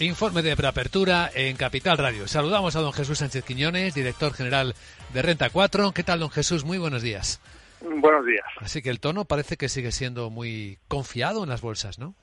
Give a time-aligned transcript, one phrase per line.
[0.00, 2.26] Informe de preapertura en Capital Radio.
[2.26, 4.74] Saludamos a don Jesús Sánchez Quiñones, director general
[5.12, 5.92] de Renta 4.
[5.92, 6.64] ¿Qué tal, don Jesús?
[6.64, 7.38] Muy buenos días.
[7.82, 8.46] Buenos días.
[8.60, 12.14] Así que el tono parece que sigue siendo muy confiado en las bolsas, ¿no?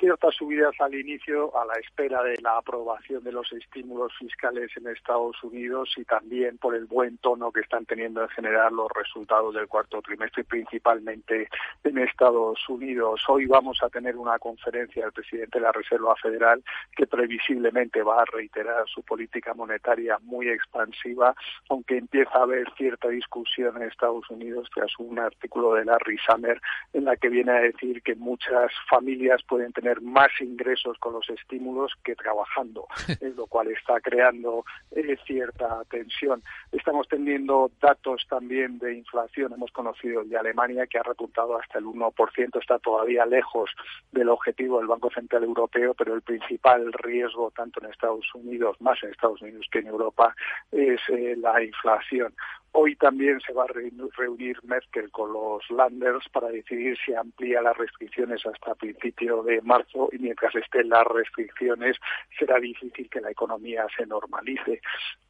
[0.00, 4.88] Ciertas subidas al inicio a la espera de la aprobación de los estímulos fiscales en
[4.88, 9.54] Estados Unidos y también por el buen tono que están teniendo en general los resultados
[9.54, 11.48] del cuarto trimestre, principalmente
[11.84, 13.22] en Estados Unidos.
[13.28, 16.64] Hoy vamos a tener una conferencia del presidente de la Reserva Federal
[16.96, 21.34] que previsiblemente va a reiterar su política monetaria muy expansiva,
[21.68, 26.58] aunque empieza a haber cierta discusión en Estados Unidos tras un artículo de Larry Summer
[26.94, 31.28] en la que viene a decir que muchas familias pueden tener más ingresos con los
[31.30, 32.86] estímulos que trabajando,
[33.36, 36.42] lo cual está creando eh, cierta tensión.
[36.72, 41.86] Estamos teniendo datos también de inflación, hemos conocido de Alemania que ha repuntado hasta el
[41.86, 43.70] 1%, está todavía lejos
[44.12, 49.02] del objetivo del Banco Central Europeo, pero el principal riesgo, tanto en Estados Unidos, más
[49.02, 50.34] en Estados Unidos que en Europa,
[50.70, 52.34] es eh, la inflación.
[52.72, 57.76] Hoy también se va a reunir Merkel con los Landers para decidir si amplía las
[57.76, 61.96] restricciones hasta principio de marzo y mientras estén las restricciones
[62.38, 64.80] será difícil que la economía se normalice.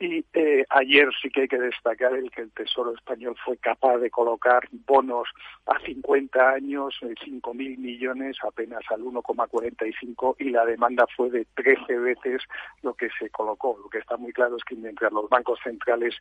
[0.00, 3.98] Y eh, ayer sí que hay que destacar el que el Tesoro español fue capaz
[3.98, 5.28] de colocar bonos
[5.66, 12.42] a 50 años, 5.000 millones, apenas al 1,45 y la demanda fue de 13 veces
[12.82, 13.78] lo que se colocó.
[13.80, 16.16] Lo que está muy claro es que mientras los bancos centrales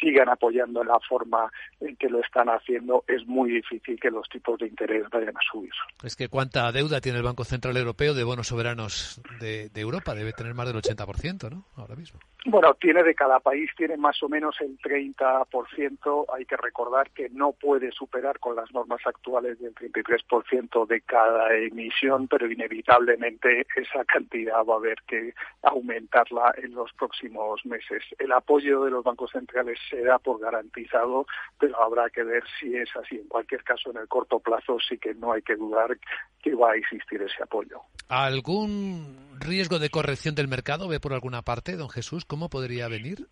[0.00, 4.28] sigan apoyando apoyando la forma en que lo están haciendo, es muy difícil que los
[4.28, 5.70] tipos de interés vayan a subir.
[6.02, 10.32] Es que cuánta deuda tiene el Banco Central Europeo de bonos soberanos de, Europa, debe
[10.32, 11.64] tener más del 80%, ¿no?
[11.76, 12.18] Ahora mismo.
[12.44, 16.24] Bueno, tiene de cada país, tiene más o menos el 30%.
[16.34, 21.54] Hay que recordar que no puede superar con las normas actuales del 33% de cada
[21.54, 28.02] emisión, pero inevitablemente esa cantidad va a haber que aumentarla en los próximos meses.
[28.18, 31.26] El apoyo de los bancos centrales se da por garantizado,
[31.58, 33.16] pero habrá que ver si es así.
[33.16, 35.98] En cualquier caso, en el corto plazo sí que no hay que dudar
[36.42, 37.80] que va a existir ese apoyo.
[38.08, 42.24] ¿Algún riesgo de corrección del mercado ve por alguna parte, don Jesús?
[42.24, 43.28] ¿Cómo podría venir?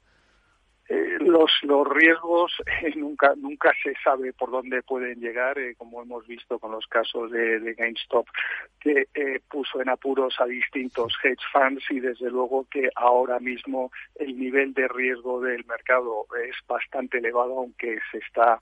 [1.28, 2.52] Los, los riesgos
[2.82, 6.86] eh, nunca nunca se sabe por dónde pueden llegar, eh, como hemos visto con los
[6.86, 8.26] casos de, GameStop,
[8.80, 13.90] que eh, puso en apuros a distintos hedge funds y desde luego que ahora mismo
[14.16, 18.60] el nivel de riesgo del mercado es bastante elevado, aunque se está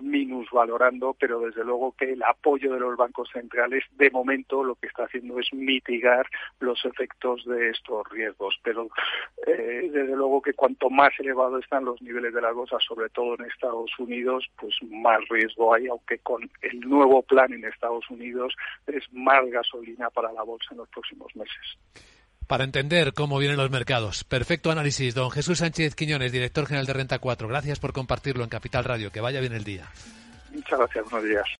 [0.00, 4.88] minusvalorando, pero desde luego que el apoyo de los bancos centrales de momento lo que
[4.88, 6.26] está haciendo es mitigar
[6.60, 8.58] los efectos de estos riesgos.
[8.62, 8.88] Pero
[9.56, 13.46] desde luego que cuanto más elevado están los niveles de la cosa, sobre todo en
[13.46, 18.54] Estados Unidos, pues más riesgo hay, aunque con el nuevo plan en Estados Unidos
[18.86, 21.78] es más gasolina para la bolsa en los próximos meses.
[22.46, 24.24] Para entender cómo vienen los mercados.
[24.24, 25.14] Perfecto análisis.
[25.14, 27.46] Don Jesús Sánchez Quiñones, director general de Renta 4.
[27.46, 29.12] Gracias por compartirlo en Capital Radio.
[29.12, 29.84] Que vaya bien el día.
[30.52, 31.10] Muchas gracias.
[31.10, 31.48] Buenos días.